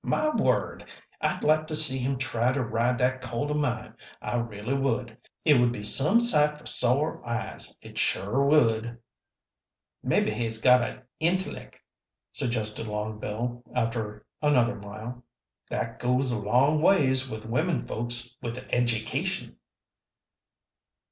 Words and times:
My 0.03 0.33
word! 0.35 0.83
I'd 1.21 1.43
like 1.43 1.67
to 1.67 1.75
see 1.75 1.99
him 1.99 2.17
try 2.17 2.51
to 2.53 2.63
ride 2.63 2.97
that 2.97 3.21
colt 3.21 3.51
o' 3.51 3.53
mine. 3.53 3.93
I 4.19 4.37
really 4.37 4.73
would. 4.73 5.15
It 5.45 5.59
would 5.59 5.71
be 5.71 5.83
some 5.83 6.19
sight 6.19 6.57
for 6.57 6.65
sore 6.65 7.23
eyes, 7.23 7.77
it 7.83 7.99
sure 7.99 8.43
would." 8.43 8.97
"Mebbe 10.01 10.29
he's 10.29 10.59
got 10.59 10.81
a 10.81 11.03
intellec'," 11.19 11.75
suggested 12.31 12.87
Long 12.87 13.19
Bill, 13.19 13.63
after 13.75 14.25
another 14.41 14.73
mile. 14.75 15.23
"That 15.69 15.99
goes 15.99 16.31
a 16.31 16.41
long 16.41 16.81
ways 16.81 17.29
with 17.29 17.45
women 17.45 17.85
folks 17.85 18.35
with 18.41 18.57
a 18.57 18.73
education." 18.73 19.57